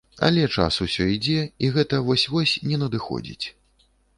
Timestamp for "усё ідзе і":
0.85-1.71